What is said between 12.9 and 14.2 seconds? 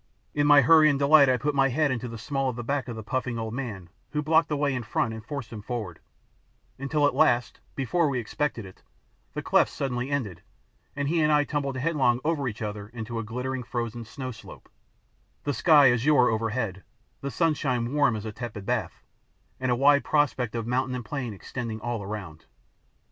on to a glittering, frozen